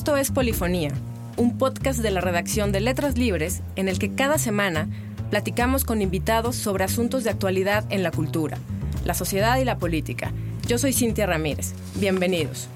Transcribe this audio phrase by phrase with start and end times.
[0.00, 0.92] Esto es Polifonía,
[1.36, 4.88] un podcast de la redacción de Letras Libres en el que cada semana
[5.28, 8.56] platicamos con invitados sobre asuntos de actualidad en la cultura,
[9.04, 10.32] la sociedad y la política.
[10.66, 11.74] Yo soy Cintia Ramírez.
[11.96, 12.68] Bienvenidos.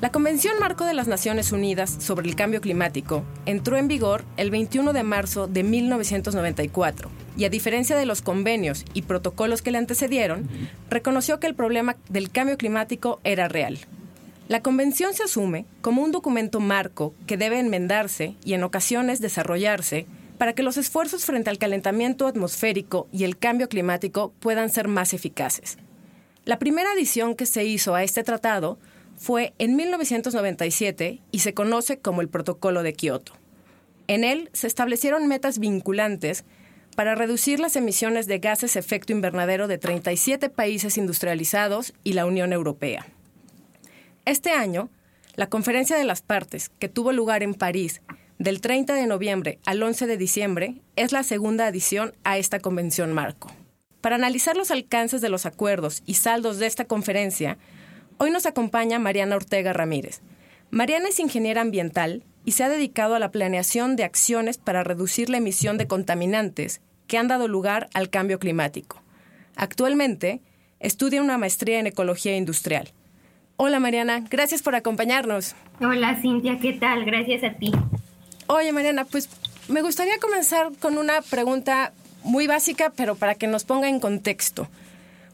[0.00, 4.50] La Convención Marco de las Naciones Unidas sobre el Cambio Climático entró en vigor el
[4.50, 9.78] 21 de marzo de 1994 y a diferencia de los convenios y protocolos que le
[9.78, 10.48] antecedieron,
[10.90, 13.78] reconoció que el problema del cambio climático era real.
[14.50, 20.06] La Convención se asume como un documento marco que debe enmendarse y en ocasiones desarrollarse
[20.38, 25.14] para que los esfuerzos frente al calentamiento atmosférico y el cambio climático puedan ser más
[25.14, 25.78] eficaces.
[26.44, 28.80] La primera adición que se hizo a este tratado
[29.16, 33.34] fue en 1997 y se conoce como el Protocolo de Kioto.
[34.08, 36.44] En él se establecieron metas vinculantes
[36.96, 42.52] para reducir las emisiones de gases efecto invernadero de 37 países industrializados y la Unión
[42.52, 43.06] Europea.
[44.24, 44.90] Este año,
[45.34, 48.02] la Conferencia de las Partes, que tuvo lugar en París
[48.38, 53.12] del 30 de noviembre al 11 de diciembre, es la segunda adición a esta convención
[53.12, 53.52] marco.
[54.00, 57.58] Para analizar los alcances de los acuerdos y saldos de esta conferencia,
[58.22, 60.20] Hoy nos acompaña Mariana Ortega Ramírez.
[60.70, 65.30] Mariana es ingeniera ambiental y se ha dedicado a la planeación de acciones para reducir
[65.30, 69.02] la emisión de contaminantes que han dado lugar al cambio climático.
[69.56, 70.42] Actualmente,
[70.80, 72.92] estudia una maestría en ecología industrial.
[73.62, 75.54] Hola Mariana, gracias por acompañarnos.
[75.80, 77.04] Hola Cintia, ¿qué tal?
[77.04, 77.70] Gracias a ti.
[78.46, 79.28] Oye Mariana, pues
[79.68, 81.92] me gustaría comenzar con una pregunta
[82.24, 84.66] muy básica, pero para que nos ponga en contexto.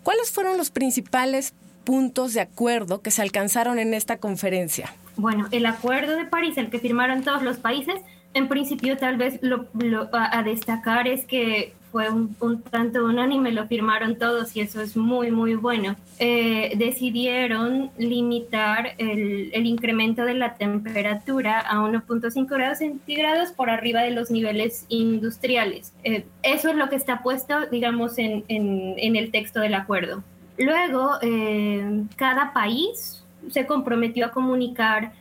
[0.03, 1.55] ¿Cuáles fueron los principales
[1.85, 4.93] puntos de acuerdo que se alcanzaron en esta conferencia?
[5.17, 7.95] Bueno, el acuerdo de París, el que firmaron todos los países,
[8.35, 9.69] en principio tal vez lo,
[10.13, 15.31] a, destacar es que fue un, tanto unánime, lo firmaron todos y eso es muy,
[15.31, 15.97] muy bueno.
[16.19, 24.11] Eh, decidieron limitar el, incremento de la temperatura a 1.5 grados centígrados por arriba de
[24.11, 25.93] los niveles industriales.
[26.05, 30.23] Eh, eso es lo que está puesto, digamos, en, en, el texto del acuerdo.
[30.59, 35.13] Luego, eh, cada país se comprometió a comunicar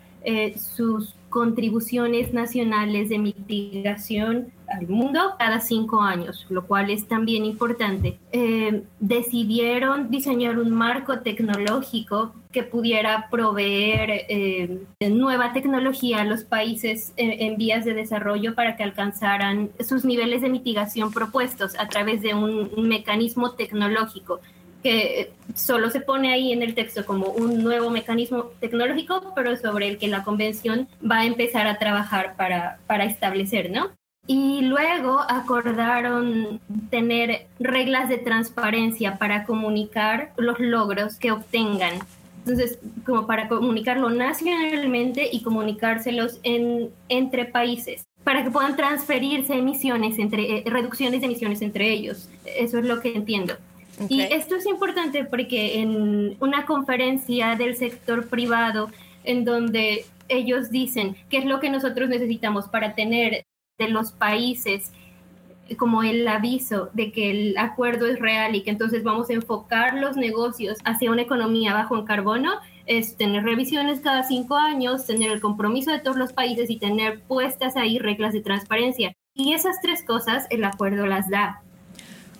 [0.57, 8.19] sus contribuciones nacionales de mitigación al mundo cada cinco años, lo cual es también importante.
[8.31, 14.25] Eh, decidieron diseñar un marco tecnológico que pudiera proveer
[15.01, 20.49] nueva tecnología a los países en vías de desarrollo para que alcanzaran sus niveles de
[20.49, 24.39] mitigación propuestos a través de un mecanismo tecnológico
[24.85, 29.87] que solo se pone ahí en el texto como un nuevo mecanismo tecnológico, pero sobre
[29.87, 33.89] el que la convención va a empezar a trabajar para, para establecer, ¿no?
[34.27, 36.59] Y luego acordaron
[36.89, 41.93] tener reglas de transparencia para comunicar los logros que obtengan.
[42.39, 50.17] Entonces, como para comunicarlo nacionalmente y comunicárselos en, entre países, para que puedan transferirse emisiones,
[50.17, 52.29] entre, eh, reducciones de emisiones entre ellos.
[52.45, 53.55] Eso es lo que entiendo.
[54.09, 58.89] Y esto es importante porque en una conferencia del sector privado,
[59.23, 63.45] en donde ellos dicen qué es lo que nosotros necesitamos para tener
[63.77, 64.91] de los países
[65.77, 69.95] como el aviso de que el acuerdo es real y que entonces vamos a enfocar
[69.95, 72.51] los negocios hacia una economía bajo en carbono,
[72.85, 77.21] es tener revisiones cada cinco años, tener el compromiso de todos los países y tener
[77.21, 79.13] puestas ahí reglas de transparencia.
[79.33, 81.61] Y esas tres cosas el acuerdo las da.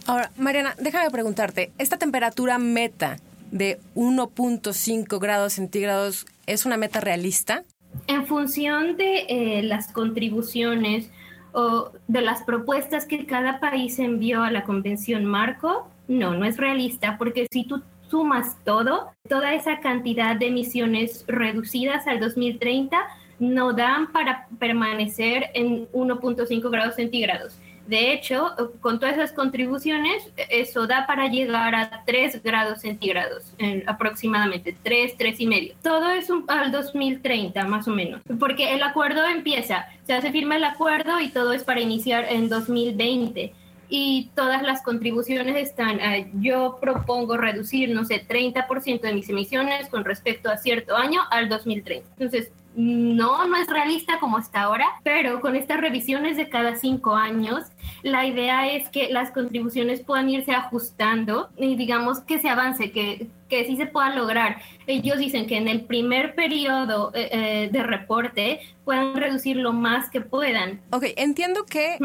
[0.05, 3.17] Ahora, Mariana, déjame preguntarte, ¿esta temperatura meta
[3.49, 7.63] de 1.5 grados centígrados es una meta realista?
[8.05, 11.09] En función de eh, las contribuciones
[11.55, 16.57] o de las propuestas que cada país envió a la Convención Marco, no, no es
[16.57, 22.97] realista, porque si tú sumas todo, toda esa cantidad de emisiones reducidas al 2030,
[23.39, 27.57] no dan para permanecer en 1.5 grados centígrados.
[27.87, 33.53] De hecho, con todas esas contribuciones, eso da para llegar a 3 grados centígrados,
[33.85, 35.75] aproximadamente 3, 3 y medio.
[35.83, 40.63] Todo es al 2030, más o menos, porque el acuerdo empieza, se hace firma el
[40.63, 43.53] acuerdo y todo es para iniciar en 2020
[43.87, 45.99] y todas las contribuciones están,
[46.41, 51.49] yo propongo reducir, no sé, 30% de mis emisiones con respecto a cierto año al
[51.49, 52.07] 2030.
[52.17, 57.15] Entonces, no, no es realista como está ahora, pero con estas revisiones de cada cinco
[57.15, 57.63] años,
[58.03, 63.27] la idea es que las contribuciones puedan irse ajustando y digamos que se avance, que,
[63.49, 64.61] que sí se pueda lograr.
[64.87, 70.09] Ellos dicen que en el primer periodo eh, eh, de reporte puedan reducir lo más
[70.09, 70.81] que puedan.
[70.91, 71.97] Ok, entiendo que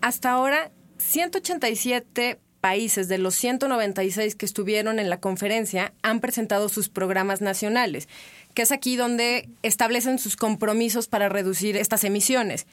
[0.00, 6.88] hasta ahora 187 países de los 196 que estuvieron en la conferencia han presentado sus
[6.88, 8.08] programas nacionales,
[8.54, 12.66] que es aquí donde establecen sus compromisos para reducir estas emisiones.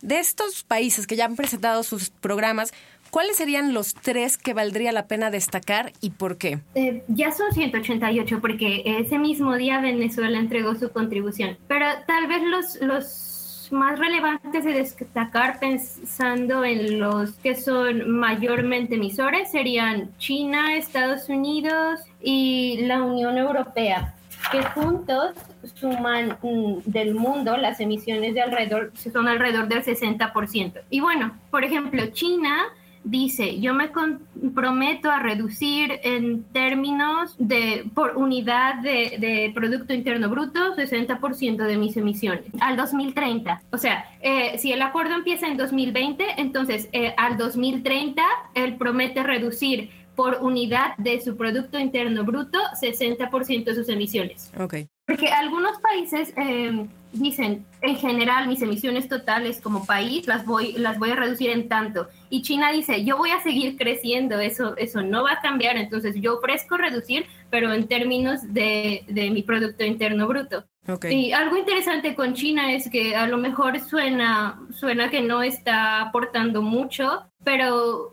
[0.00, 2.72] De estos países que ya han presentado sus programas,
[3.10, 6.58] ¿cuáles serían los tres que valdría la pena destacar y por qué?
[6.74, 12.42] Eh, ya son 188 porque ese mismo día Venezuela entregó su contribución, pero tal vez
[12.42, 20.76] los, los más relevantes de destacar pensando en los que son mayormente emisores serían China,
[20.76, 24.16] Estados Unidos y la Unión Europea
[24.50, 25.34] que juntos
[25.74, 30.80] suman mm, del mundo las emisiones de alrededor, son alrededor del 60%.
[30.90, 32.72] Y bueno, por ejemplo, China
[33.04, 40.76] dice, yo me comprometo a reducir en términos de por unidad de, Producto Interno Bruto
[40.76, 43.62] 60% de mis emisiones al 2030.
[43.72, 48.22] O sea, eh, si el acuerdo empieza en 2020, entonces eh, al 2030
[48.54, 54.52] él promete reducir por unidad de su Producto Interno Bruto 60% de sus emisiones.
[54.58, 54.88] Okay.
[55.06, 60.98] Porque algunos países eh, dicen, en general, mis emisiones totales como país las voy, las
[60.98, 62.08] voy a reducir en tanto.
[62.30, 65.76] Y China dice, yo voy a seguir creciendo, eso, eso no va a cambiar.
[65.76, 70.64] Entonces yo ofrezco reducir, pero en términos de, de mi Producto Interno Bruto.
[70.86, 71.26] Okay.
[71.26, 76.00] Y algo interesante con China es que a lo mejor suena, suena que no está
[76.00, 78.10] aportando mucho, pero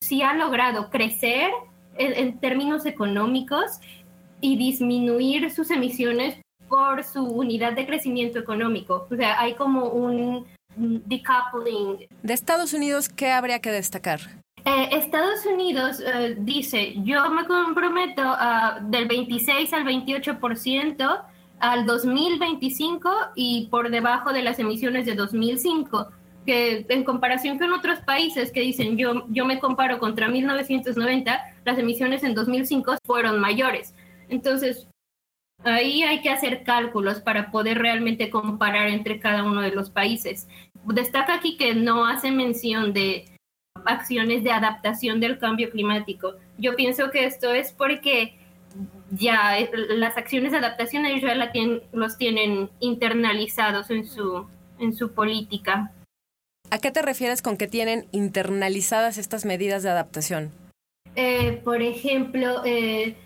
[0.00, 1.50] sí ha logrado crecer
[1.96, 3.80] en, términos económicos
[4.40, 6.36] y disminuir sus emisiones
[6.68, 9.06] por su unidad de crecimiento económico.
[9.10, 10.46] O sea, hay como un
[10.76, 12.06] decoupling.
[12.22, 14.20] De Estados Unidos, ¿qué habría que destacar?
[14.64, 21.24] Eh, Estados Unidos eh, dice, yo me comprometo a, del 26 al 28%
[21.58, 26.08] al 2025 y por debajo de las emisiones de 2005
[26.46, 31.78] que en comparación con otros países que dicen yo, yo me comparo contra 1990, las
[31.78, 33.94] emisiones en 2005 fueron mayores.
[34.28, 34.88] Entonces,
[35.64, 40.48] ahí hay que hacer cálculos para poder realmente comparar entre cada uno de los países.
[40.84, 43.26] Destaca aquí que no hace mención de
[43.84, 46.34] acciones de adaptación del cambio climático.
[46.56, 48.38] Yo pienso que esto es porque
[49.10, 54.46] ya las acciones de adaptación ellos ya la tienen, los tienen internalizados en su,
[54.78, 55.92] en su política.
[56.70, 60.52] ¿A qué te refieres con que tienen internalizadas estas medidas de adaptación?
[61.16, 63.16] Eh, por ejemplo, eh,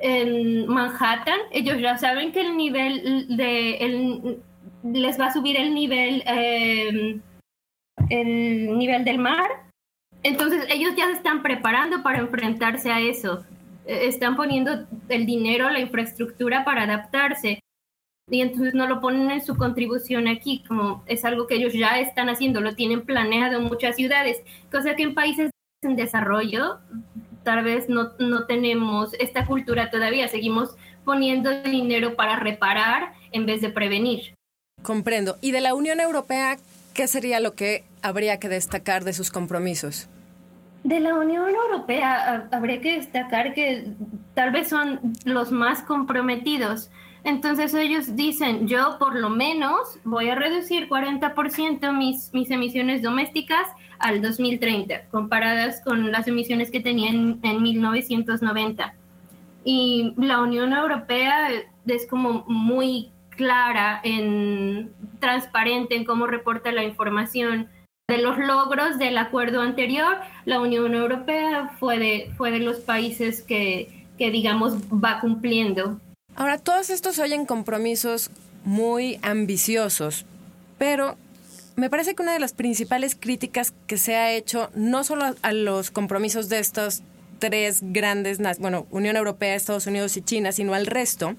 [0.00, 4.38] en Manhattan, ellos ya saben que el nivel de
[4.84, 7.20] les va a subir el nivel em,
[8.10, 9.48] el nivel del mar.
[10.22, 13.44] Entonces ellos ya se están preparando para enfrentarse a eso.
[13.86, 17.60] Eh, están poniendo el dinero, la infraestructura para adaptarse
[18.30, 21.98] y entonces no lo ponen en su contribución aquí, como es algo que ellos ya
[21.98, 25.50] están haciendo, lo tienen planeado en muchas ciudades, cosa que en países
[25.82, 26.78] en desarrollo
[27.42, 33.60] tal vez no, no tenemos esta cultura todavía, seguimos poniendo dinero para reparar en vez
[33.60, 34.34] de prevenir.
[34.82, 35.36] Comprendo.
[35.40, 36.56] ¿Y de la Unión Europea
[36.94, 40.08] qué sería lo que habría que destacar de sus compromisos?
[40.84, 43.86] De la Unión Europea habría que destacar que
[44.34, 46.90] tal vez son los más comprometidos
[47.24, 53.68] entonces ellos dicen, yo por lo menos voy a reducir 40% mis, mis emisiones domésticas
[54.00, 58.94] al 2030, comparadas con las emisiones que tenían en, 1990.
[59.64, 61.48] Y la Unión Europea
[61.86, 67.68] es como muy clara, en, transparente en cómo reporta la información
[68.08, 70.16] de los logros del acuerdo anterior.
[70.44, 76.00] La Unión Europea fue de, fue de los países que, que digamos, va cumpliendo
[76.34, 78.30] Ahora, todos estos oyen compromisos
[78.64, 80.24] muy ambiciosos,
[80.78, 81.16] pero
[81.76, 85.52] me parece que una de las principales críticas que se ha hecho, no solo a
[85.52, 87.02] los compromisos de estos
[87.38, 91.34] tres grandes, bueno, Unión Europea, Estados Unidos y China, sino al resto,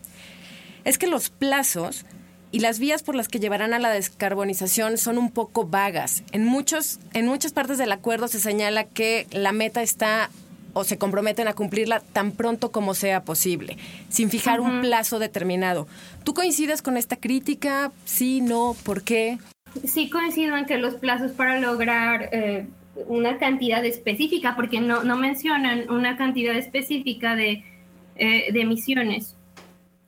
[0.83, 2.05] es que los plazos
[2.51, 6.23] y las vías por las que llevarán a la descarbonización son un poco vagas.
[6.33, 10.29] En, muchos, en muchas partes del acuerdo se señala que la meta está
[10.73, 13.77] o se comprometen a cumplirla tan pronto como sea posible,
[14.09, 15.87] sin fijar un plazo determinado.
[16.23, 17.91] ¿Tú coincides con esta crítica?
[18.05, 19.37] Sí, no, ¿por qué?
[19.85, 22.67] Sí coincido en que los plazos para lograr eh,
[23.07, 27.63] una cantidad específica, porque no, no mencionan una cantidad específica de,
[28.15, 29.35] eh, de emisiones.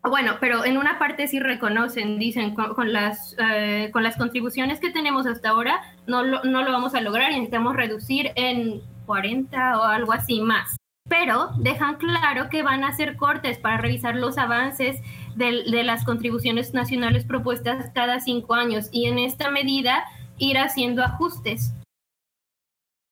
[0.03, 4.91] Bueno, pero en una parte sí reconocen, dicen, con, las, eh, con las contribuciones que
[4.91, 9.79] tenemos hasta ahora, no lo, no lo vamos a lograr y necesitamos reducir en 40
[9.79, 10.75] o algo así más.
[11.07, 15.01] Pero dejan claro que van a hacer cortes para revisar los avances
[15.35, 20.03] de, las contribuciones nacionales propuestas cada cinco años y en esta medida
[20.37, 21.73] ir haciendo ajustes.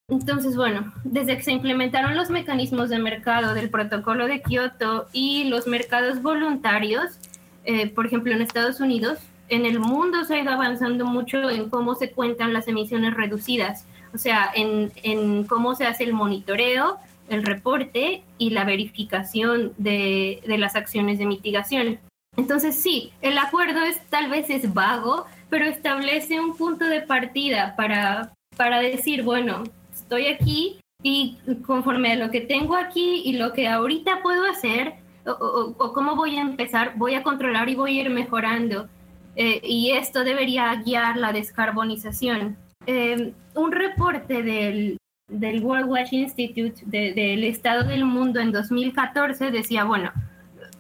[0.10, 5.46] Entonces, bueno, desde que se implementaron los mecanismos de mercado del protocolo de Kioto y
[5.46, 7.20] los mercados voluntarios,
[7.64, 9.20] eh, por ejemplo, en Estados Unidos,
[9.50, 13.86] en el mundo se ha ido avanzando mucho en cómo se cuentan las emisiones reducidas,
[14.14, 16.98] o sea, en, en cómo se hace el monitoreo,
[17.30, 22.00] el reporte y la verificación de, de las acciones de mitigación.
[22.36, 27.76] Entonces, sí, el acuerdo es tal vez es vago, pero establece un punto de partida
[27.76, 33.54] para, para decir, bueno, estoy aquí y conforme a lo que tengo aquí y lo
[33.54, 38.02] que ahorita puedo hacer, o, cómo voy a empezar, voy a controlar y voy a
[38.02, 38.90] ir mejorando.
[39.36, 42.58] Eh, y esto debería guiar la descarbonización.
[42.86, 44.98] Eh, un reporte del,
[45.28, 50.12] del World Watch Institute del Estado del Mundo en 2014 decía, bueno,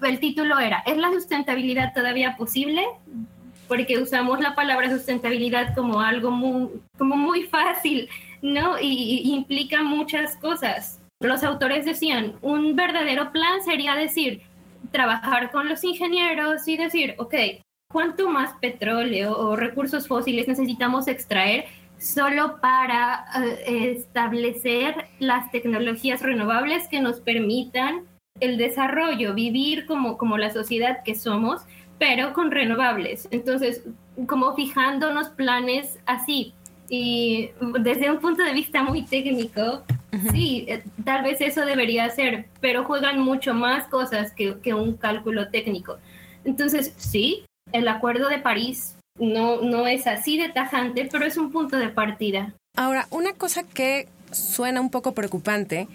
[0.01, 2.83] el título era, ¿es la sustentabilidad todavía posible?
[3.67, 8.09] Porque usamos la palabra sustentabilidad como algo muy, como muy fácil,
[8.41, 8.77] ¿no?
[8.79, 10.99] y implica muchas cosas.
[11.21, 14.41] Los autores decían, un verdadero plan sería decir,
[14.91, 17.35] trabajar con los ingenieros y decir, ok,
[17.91, 21.65] ¿cuánto más petróleo o recursos fósiles necesitamos extraer
[22.03, 23.25] solo para
[23.65, 28.03] eh, establecer las tecnologías renovables que nos permitan
[28.41, 31.61] el desarrollo, vivir como, como la sociedad que somos,
[31.99, 33.29] pero con renovables.
[33.31, 33.83] Entonces,
[34.27, 36.53] como fijándonos planes así.
[36.89, 39.83] Y desde un punto de vista muy técnico,
[40.31, 44.97] sí, eh, tal vez eso debería ser, pero juegan mucho más cosas que, que un
[44.97, 45.97] cálculo técnico.
[46.43, 51.51] Entonces, sí, el Acuerdo de París no, no es así de tajante, pero es un
[51.51, 52.53] punto de partida.
[52.75, 55.87] Ahora, una cosa que suena un poco preocupante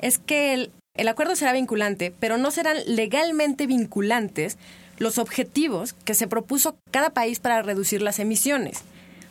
[0.00, 4.58] es que el, el acuerdo será vinculante, pero no serán legalmente vinculantes
[4.98, 8.84] los objetivos que se propuso cada país para reducir las emisiones.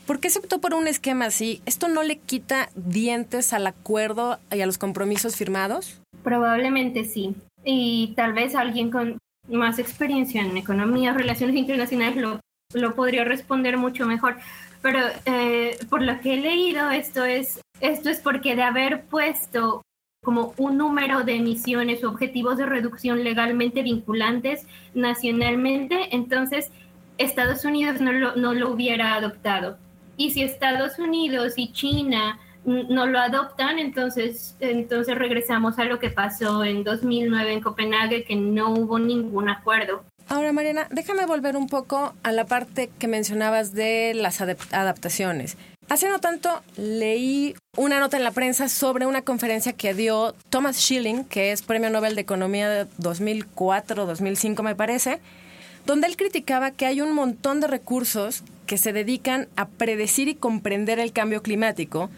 [0.06, 1.62] ¿Por qué se optó por un esquema así?
[1.66, 6.02] ¿Esto no le quita dientes al acuerdo y a los compromisos firmados?
[6.24, 7.36] Probablemente sí.
[7.66, 9.18] Y tal vez alguien con
[9.50, 12.40] más experiencia en economía, relaciones internacionales lo
[12.74, 14.38] lo podría responder mucho mejor.
[14.82, 19.84] Pero eh, por lo que he leído, esto es, esto es porque de haber puesto
[20.24, 26.72] como un número de emisiones o objetivos de reducción legalmente vinculantes nacionalmente, entonces
[27.18, 29.78] Estados Unidos no lo, no lo hubiera adoptado.
[30.18, 36.10] Y si Estados Unidos y China no lo adoptan, entonces, entonces regresamos a lo que
[36.10, 40.04] pasó en 2009 en Copenhague, que no hubo ningún acuerdo.
[40.30, 45.56] Ahora, Mariana, déjame volver un poco a la parte que mencionabas de las adaptaciones.
[45.88, 50.76] Hace no tanto leí una nota en la prensa sobre una conferencia que dio Thomas
[50.76, 55.22] Schilling, que es Premio Nobel de Economía de 2004-2005 me parece,
[55.86, 60.36] donde él criticaba que hay un montón de recursos que se dedican a predecir y
[60.36, 62.10] comprender el cambio climático,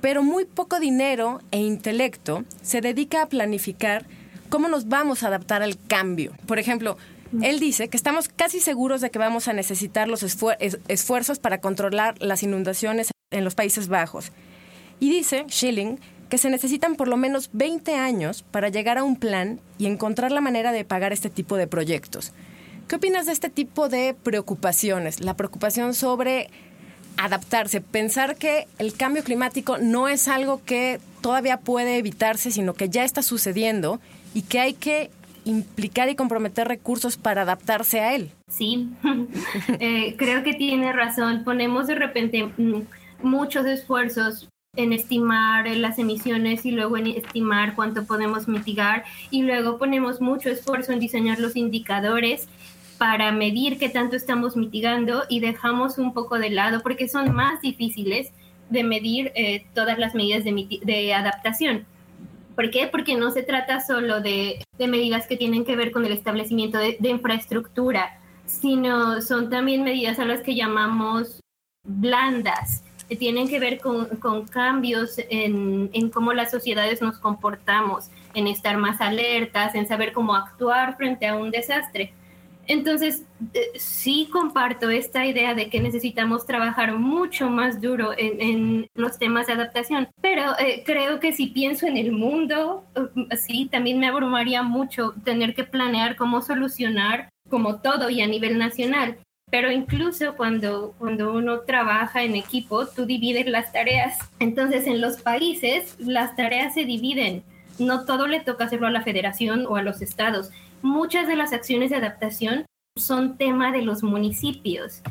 [0.00, 4.04] pero muy poco dinero e intelecto se dedica a planificar
[4.48, 6.32] cómo nos vamos a adaptar al cambio.
[6.46, 6.98] Por ejemplo,
[7.40, 12.14] él dice que estamos casi seguros de que vamos a necesitar los esfuerzos para controlar
[12.20, 14.32] las inundaciones en los Países Bajos.
[15.00, 15.98] Y dice Schilling
[16.28, 20.32] que se necesitan por lo menos 20 años para llegar a un plan y encontrar
[20.32, 22.32] la manera de pagar este tipo de proyectos.
[22.88, 25.20] ¿Qué opinas de este tipo de preocupaciones?
[25.20, 26.48] La preocupación sobre
[27.18, 32.88] adaptarse, pensar que el cambio climático no es algo que todavía puede evitarse, sino que
[32.88, 34.00] ya está sucediendo
[34.32, 35.10] y que hay que
[35.44, 38.30] implicar y comprometer recursos para adaptarse a él.
[38.48, 38.90] Sí,
[39.80, 41.44] eh, creo que tiene razón.
[41.44, 42.82] Ponemos de repente mm,
[43.22, 49.76] muchos esfuerzos en estimar las emisiones y luego en estimar cuánto podemos mitigar y luego
[49.76, 52.48] ponemos mucho esfuerzo en diseñar los indicadores
[52.96, 57.60] para medir qué tanto estamos mitigando y dejamos un poco de lado porque son más
[57.60, 58.30] difíciles
[58.70, 61.84] de medir eh, todas las medidas de adaptación.
[62.54, 62.88] ¿Por qué?
[62.88, 66.98] Porque no se trata solo de, medidas que tienen que ver con el establecimiento de,
[67.02, 71.40] infraestructura, sino son también medidas a las que llamamos
[71.84, 78.46] blandas, que tienen que ver con, cambios en, en, cómo las sociedades nos comportamos, en
[78.46, 82.12] estar más alertas, en saber cómo actuar frente a un desastre.
[82.68, 89.18] Entonces, eh, sí comparto esta idea de que necesitamos trabajar mucho más duro en, los
[89.18, 93.98] temas de adaptación, pero eh, creo que si pienso en el mundo, eh, sí, también
[93.98, 99.18] me abrumaría mucho tener que planear cómo solucionar como todo y a nivel nacional.
[99.50, 104.18] Pero incluso cuando, cuando uno trabaja en equipo, tú divides las tareas.
[104.38, 107.42] Entonces, en los países, las tareas se dividen.
[107.78, 110.50] No todo le toca hacerlo a la federación o a los estados
[110.82, 115.02] muchas de las acciones de adaptación son tema de los municipios.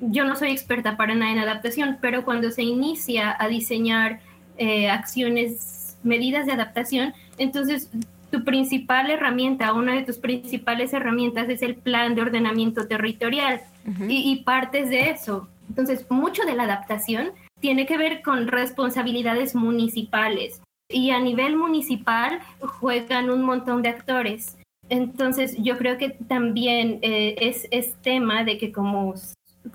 [0.00, 4.20] Yo no soy experta para nada en adaptación, pero cuando se inicia a diseñar
[4.58, 7.90] eh, acciones, medidas de adaptación, entonces
[8.30, 13.60] tu principal herramienta, una de tus principales herramientas es el plan de ordenamiento territorial
[14.08, 15.48] y, y partes de eso.
[15.68, 17.30] Entonces, mucho de la adaptación
[17.60, 24.56] tiene que ver con responsabilidades municipales y a nivel municipal juegan un montón de actores.
[24.88, 29.14] Entonces, yo creo que también eh, es, tema de que como,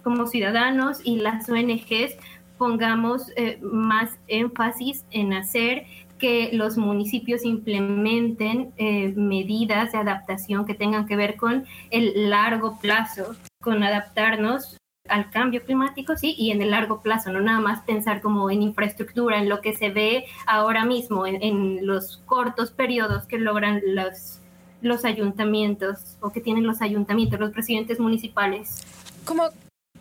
[0.04, 2.16] como ciudadanos y las ONGs
[2.58, 5.86] pongamos eh, más énfasis en hacer
[6.22, 12.80] que los municipios implementen eh, medidas de adaptación que tengan que ver con el largo
[12.80, 14.78] plazo, con adaptarnos
[15.10, 18.62] al cambio climático, sí, y en el largo plazo, no nada más pensar como en
[18.62, 24.41] infraestructura, en lo que se ve ahora mismo, en, los cortos periodos que logran los,
[24.82, 28.84] los ayuntamientos o que tienen los ayuntamientos, los presidentes municipales.
[29.26, 29.44] ¿Cómo,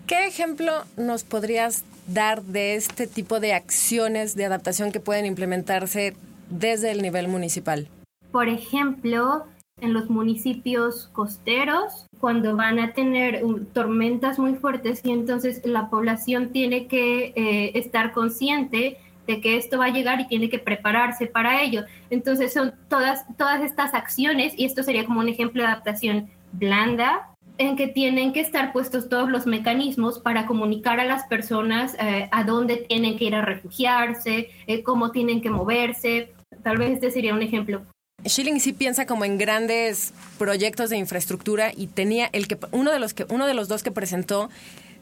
[0.07, 6.17] ¿Qué ejemplo nos podrías dar de este tipo de acciones de adaptación que pueden implementarse
[6.49, 7.89] desde el nivel municipal?
[8.33, 9.45] Por ejemplo,
[9.81, 16.51] en los municipios costeros, cuando van a tener tormentas muy fuertes y entonces la población
[16.51, 18.99] tiene que eh, estar consciente
[19.31, 21.85] de que esto va a llegar y tiene que prepararse para ello.
[22.11, 27.29] Entonces son todas, todas estas acciones, y esto sería como un ejemplo de adaptación blanda,
[27.59, 32.29] en que tienen que estar puestos todos los mecanismos para comunicar a las personas eh,
[32.33, 36.33] a dónde tienen que ir a refugiarse, eh, cómo tienen que moverse.
[36.63, 37.83] Tal vez este sería un ejemplo.
[38.27, 42.99] Schilling sí piensa como en grandes proyectos de infraestructura y tenía el que uno de
[42.99, 44.51] los que uno de los dos que presentó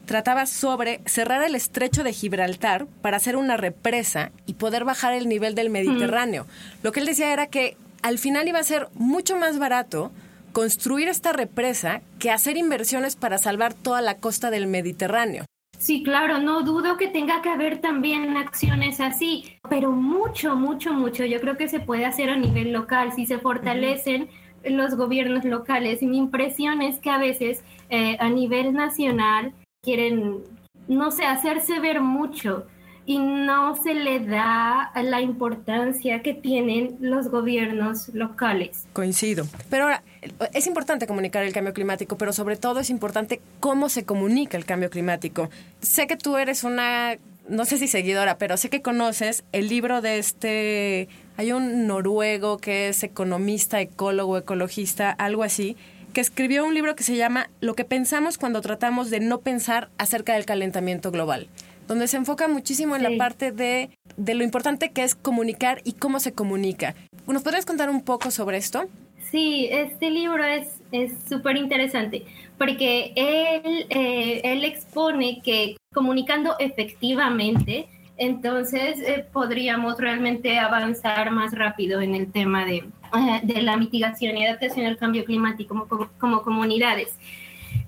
[0.09, 5.29] trataba sobre cerrar el estrecho de Gibraltar para hacer una represa y poder bajar el
[5.29, 6.47] nivel del Mediterráneo.
[6.81, 10.11] Lo que él decía era que al final iba a ser mucho más barato
[10.51, 15.45] construir esta represa que hacer inversiones para salvar toda la costa del Mediterráneo.
[15.77, 21.23] Sí, claro, no dudo que tenga que haber también acciones así, pero mucho, mucho, mucho.
[21.23, 24.27] Yo creo que se puede hacer a nivel local si se fortalecen
[24.63, 26.01] los gobiernos locales.
[26.01, 30.43] Y mi impresión es que a veces eh, a nivel nacional quieren,
[30.87, 32.65] no sé, hacerse ver mucho
[33.05, 38.85] y no se le da la importancia que tienen los gobiernos locales.
[38.93, 39.47] Coincido.
[39.69, 40.03] Pero ahora,
[40.53, 44.65] es importante comunicar el cambio climático, pero sobre todo es importante cómo se comunica el
[44.65, 45.49] cambio climático.
[45.81, 50.01] Sé que tú eres una, no sé si seguidora, pero sé que conoces el libro
[50.01, 55.77] de este, hay un noruego que es economista, ecólogo, ecologista, algo así,
[56.13, 59.89] que escribió un libro que se llama Lo que pensamos cuando tratamos de no pensar
[59.97, 61.47] acerca del calentamiento global
[61.89, 65.93] donde se enfoca muchísimo en la parte de, de lo importante que es comunicar y
[65.93, 66.93] cómo se comunica.
[67.25, 68.85] ¿Nos podrías contar un poco sobre esto?
[69.31, 72.25] Sí, este libro es súper interesante
[72.59, 77.87] porque él, eh, él expone que comunicando efectivamente,
[78.19, 84.37] entonces eh, podríamos realmente avanzar más rápido en el tema de, eh, de la mitigación
[84.37, 87.17] y adaptación al cambio climático como, como comunidades.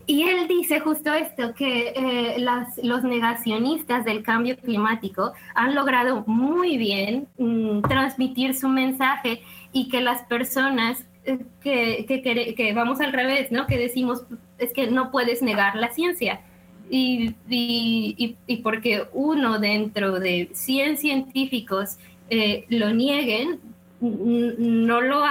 [0.07, 6.23] Y él dice justo esto, que eh, las, los negacionistas del cambio climático han logrado
[6.25, 9.41] muy bien mm, transmitir su mensaje
[9.73, 11.05] y que las personas
[11.61, 13.67] que, que, que, vamos al revés, ¿no?
[13.67, 14.23] Que decimos,
[14.57, 16.41] es que no puedes negar la ciencia.
[16.93, 21.97] Y, y, y, porque uno dentro de 100 científicos
[22.29, 23.61] eh, lo nieguen,
[24.01, 25.23] no, lo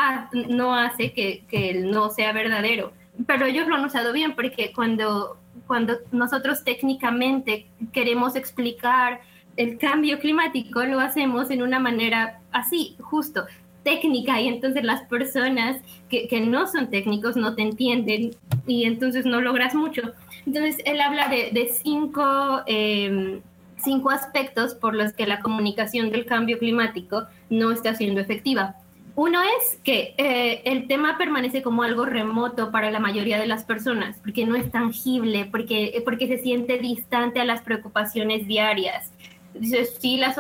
[0.49, 2.95] no hace que, que no sea verdadero
[3.27, 9.21] pero ellos lo han usado bien porque cuando, cuando nosotros técnicamente queremos explicar
[9.57, 13.45] el cambio climático, lo hacemos en una manera así, justo,
[13.83, 18.31] técnica, y entonces las personas que, que no son técnicos no te entienden
[18.67, 20.13] y entonces no logras mucho.
[20.47, 23.41] Entonces él habla de, de cinco, em,
[23.77, 28.77] cinco aspectos por los que la comunicación del cambio climático no está siendo efectiva.
[29.17, 33.65] Uno es que eh, el tema permanece como algo remoto para la mayoría de las
[33.65, 39.13] personas, porque no es tangible, porque, porque se siente distante a las preocupaciones diarias.
[39.53, 40.37] Dices, sí, las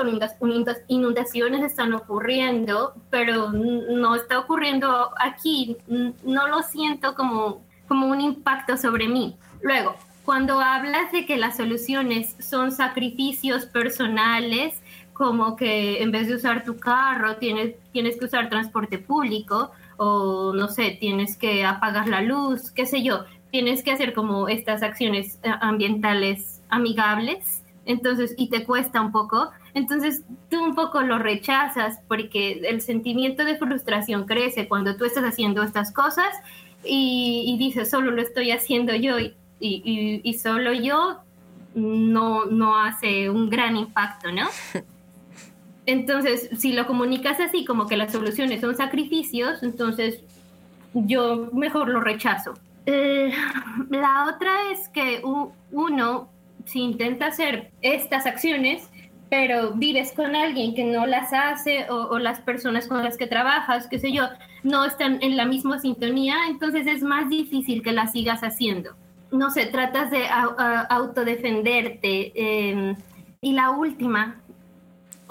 [0.88, 5.76] inundaciones están ocurriendo, pero no está ocurriendo aquí.
[6.24, 9.36] No lo siento como, como un impacto sobre mí.
[9.62, 14.74] Luego, cuando hablas de que las soluciones son sacrificios personales,
[15.12, 20.54] como que en vez de usar tu carro tienes, tienes que usar transporte público o
[20.54, 24.82] no sé, tienes que apagar la luz, qué sé yo, tienes que hacer como estas
[24.82, 31.18] acciones eh, ambientales amigables, entonces, y te cuesta un poco, entonces tú un poco lo
[31.18, 36.28] rechazas porque el sentimiento de frustración crece cuando tú estás haciendo estas cosas
[36.84, 41.20] y, dices, solo lo estoy haciendo yo y, y, y solo yo
[41.74, 44.48] no, no hace un gran impacto, ¿no?
[45.86, 50.22] Entonces, si lo comunicas así, como que las soluciones son sacrificios, entonces
[50.94, 52.54] yo mejor lo rechazo.
[52.86, 53.32] Eh,
[53.88, 55.22] la otra es que
[55.72, 56.28] uno,
[56.64, 58.88] si intenta hacer estas acciones,
[59.30, 63.88] pero vives con alguien que no las hace o, las personas con las que trabajas,
[63.88, 64.28] qué sé yo,
[64.62, 68.96] no están en la misma sintonía, entonces es más difícil que las sigas haciendo.
[69.32, 72.32] No sé, tratas de autodefenderte.
[72.34, 72.96] Eh,
[73.40, 74.40] y la última,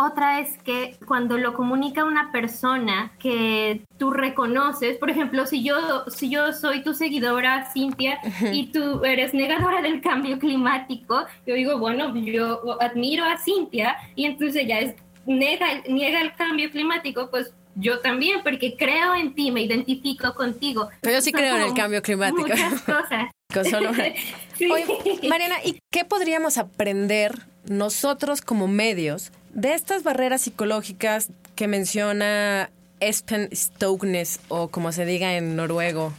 [0.02, 6.06] otra es que cuando lo comunica una persona que tú reconoces, por ejemplo, si yo,
[6.08, 8.18] si yo soy tu seguidora, Cintia,
[8.54, 14.24] y tú eres negadora del cambio climático, yo digo, bueno, yo admiro a Cintia y
[14.24, 19.52] entonces ya es, niega, niega el cambio climático, pues yo también, porque creo en ti,
[19.52, 20.88] me identifico contigo.
[21.02, 22.42] Pero yo sí creo en el cambio climático.
[22.42, 23.32] Muchas cosas.
[25.28, 27.34] Mariana, ¿y qué podríamos aprender
[27.68, 35.36] nosotros como medios de estas barreras psicológicas que menciona Espen Stoknes o como se diga
[35.36, 36.14] en noruego.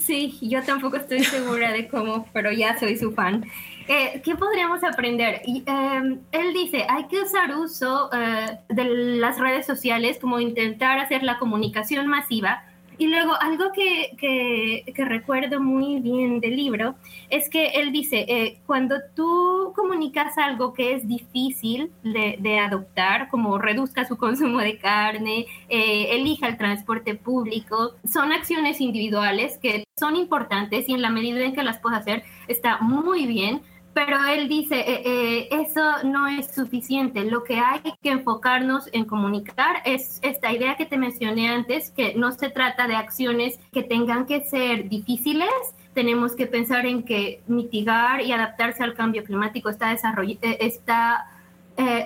[0.00, 3.44] Sí, yo tampoco estoy segura de cómo, pero ya soy su fan.
[3.88, 5.42] Eh, ¿Qué podríamos aprender?
[5.44, 11.24] Em, él dice, hay que usar uso eh, de las redes sociales como intentar hacer
[11.24, 12.62] la comunicación masiva
[13.00, 16.96] y luego, algo que, recuerdo muy bien del libro
[17.30, 23.56] es que él dice, eh, cuando tú comunicas algo que es difícil de, adoptar, como
[23.56, 30.14] reduzca su consumo de carne, eh, elija el transporte público, son acciones individuales que son
[30.16, 34.48] importantes y en la medida en que las puedas hacer está muy bien, pero él
[34.48, 37.24] dice, eh, eh, eso no es suficiente.
[37.24, 42.14] Lo que hay que enfocarnos en comunicar es esta idea que te mencioné antes, que
[42.14, 45.50] no se trata de acciones que tengan que ser difíciles.
[45.92, 51.26] Tenemos que pensar en que mitigar y adaptarse al cambio climático está, eh, está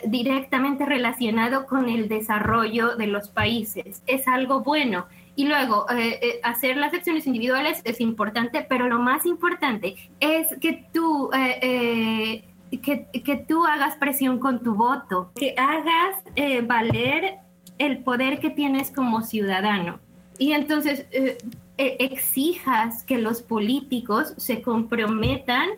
[0.07, 4.03] directamente relacionado con el desarrollo de los países.
[4.07, 9.01] Es algo bueno y luego, eh, eh, hacer las acciones individuales es importante, pero lo
[9.01, 12.45] más importante es que tú, eh,
[12.83, 16.17] que, que, tú hagas presión con tu voto, que hagas
[16.67, 17.39] valer
[17.79, 19.99] el poder que tienes como ciudadano.
[20.39, 21.07] Y entonces
[21.77, 25.69] exijas que los políticos se comprometan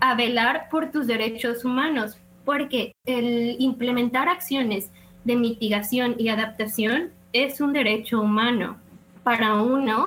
[0.00, 4.90] a velar por tus derechos humanos, porque el implementar acciones
[5.24, 8.78] de mitigación y adaptación es un derecho humano
[9.28, 10.06] para uno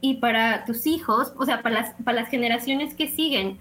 [0.00, 3.58] y para tus hijos, o sea, para las, para las generaciones que siguen.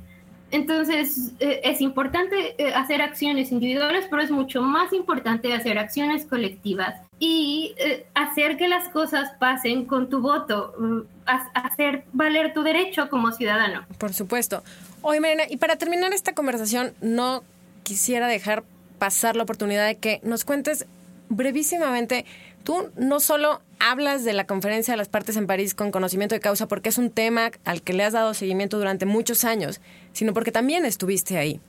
[0.52, 6.26] Entonces, eh, es importante eh, hacer acciones individuales, pero es mucho más importante hacer acciones
[6.26, 12.62] colectivas y eh, hacer que las cosas pasen con tu voto, mm, hacer valer tu
[12.62, 13.88] derecho como ciudadano.
[13.98, 14.62] Por supuesto.
[15.02, 17.44] Oye, Marina, y para terminar esta conversación, no
[17.82, 18.64] quisiera dejar
[19.00, 20.86] pasar la oportunidad de que nos cuentes
[21.30, 22.26] brevísimamente,
[22.64, 26.42] tú no solo hablas de la conferencia de las partes en París con conocimiento de
[26.42, 29.82] causa porque es un tema al que le has dado seguimiento durante muchos años,
[30.14, 31.60] sino porque también estuviste ahí.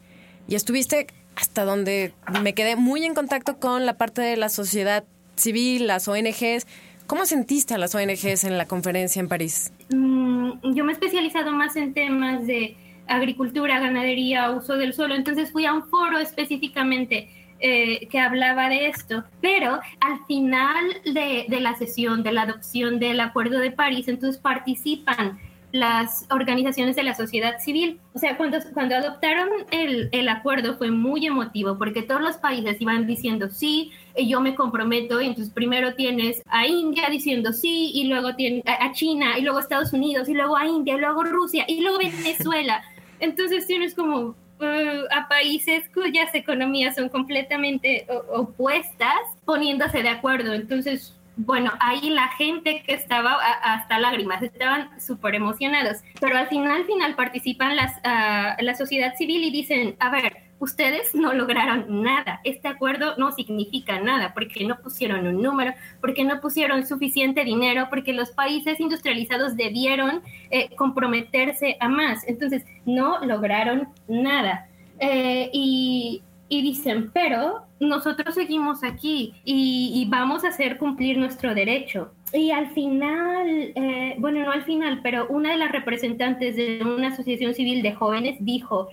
[0.48, 5.04] Y estuviste hasta donde me quedé muy en contacto con la parte de la sociedad
[5.36, 6.66] civil, las ONGs.
[7.06, 9.72] ¿Cómo sentiste a las ONGs en la conferencia en París?
[9.90, 15.50] Mm, yo me he especializado más en temas de agricultura, ganadería, uso del suelo, entonces
[15.50, 17.28] fui a un foro específicamente
[17.60, 23.20] eh, que hablaba de esto, pero al final de, la sesión de la adopción del
[23.20, 25.38] Acuerdo de París, entonces participan
[25.72, 28.00] las organizaciones de la sociedad civil.
[28.14, 32.80] O sea, cuando, cuando adoptaron el, el, acuerdo fue muy emotivo porque todos los países
[32.80, 38.04] iban diciendo sí, yo me comprometo, y entonces primero tienes a India diciendo sí, y
[38.08, 41.64] luego tienes a China, y luego Estados Unidos, y luego a India, y luego Rusia,
[41.68, 42.82] y luego Venezuela.
[43.20, 50.54] Entonces tienes como eh, a países cuyas economías son completamente opuestas poniéndose de acuerdo.
[50.54, 56.84] Entonces, bueno, ahí la gente que estaba hasta lágrimas, estaban súper emocionados, pero al final,
[56.84, 62.40] final participan las, ah, la sociedad civil y dicen, a ver, ustedes no lograron nada.
[62.44, 67.88] Este acuerdo no significa nada porque no pusieron un número, porque no pusieron suficiente dinero,
[67.90, 72.28] porque los países industrializados debieron eh, comprometerse a más.
[72.28, 74.68] Entonces, no lograron nada.
[75.00, 82.12] Eh, y, dicen, pero nosotros seguimos aquí y, vamos a hacer cumplir nuestro derecho.
[82.32, 87.08] Y al final, eh, bueno, no al final, pero una de las representantes de una
[87.08, 88.88] asociación civil de jóvenes dijo,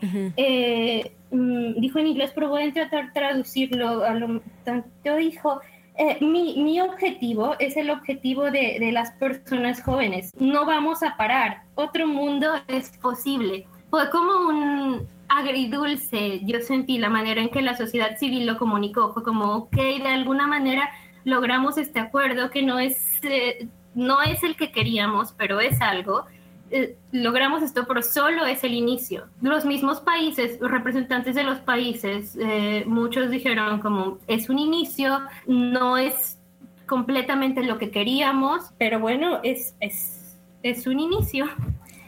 [1.31, 5.59] Mm, dijo en inglés, pero voy a tratar de traducirlo a lo tanto, dijo,
[5.97, 10.31] eh, mi, mi, objetivo es el objetivo de, de, las personas jóvenes.
[10.39, 11.63] No vamos a parar.
[11.75, 13.67] Otro mundo es posible.
[13.89, 19.13] Fue como un, agridulce, yo sentí la manera en que la sociedad civil lo comunicó,
[19.13, 20.89] fue como, ok, de alguna manera
[21.27, 26.25] logramos este acuerdo que no es, eh, no es el que queríamos, pero es algo.
[26.71, 29.25] Eh, logramos esto, pero solo es el inicio.
[29.41, 35.19] Los mismos países, los representantes de los países, eh, muchos dijeron como es un inicio,
[35.47, 36.37] no es
[36.85, 41.47] completamente lo que queríamos, pero bueno, es, es, es un inicio.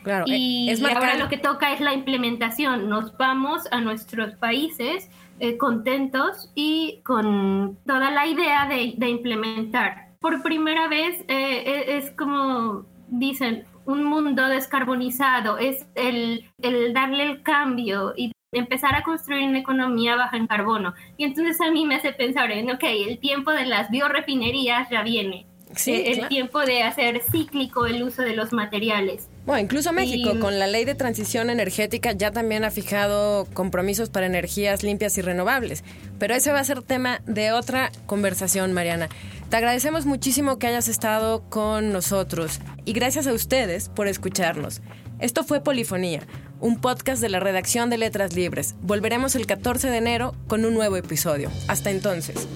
[0.03, 2.87] Claro, y, es ahora lo que toca es la implementación.
[2.87, 10.09] Nos vamos a nuestros países eh, contentos y con toda la idea de, implementar.
[10.19, 17.41] Por primera vez eh, es como dicen, un mundo descarbonizado, es el, el darle el
[17.41, 20.93] cambio y empezar a construir una economía baja en carbono.
[21.17, 25.03] Y entonces a mí me hace pensar en, ok, el tiempo de las biorefinerías ya
[25.03, 25.48] viene.
[25.75, 26.29] Sí, Eh, el claro.
[26.29, 29.27] tiempo de hacer cíclico el uso de los materiales.
[29.45, 34.09] Bueno, incluso México, Y- con la ley de transición energética, ya también ha fijado compromisos
[34.09, 35.83] para energías limpias y renovables.
[36.17, 39.09] Pero ese va a ser tema de otra conversación, Mariana.
[39.49, 44.81] Te agradecemos muchísimo que hayas estado con nosotros y gracias a ustedes por escucharnos.
[45.19, 46.21] Esto fue Polifonía,
[46.59, 48.75] un podcast de la redacción de Letras Libres.
[48.81, 51.51] Volveremos el 14 de enero con un nuevo episodio.
[51.67, 52.47] Hasta entonces.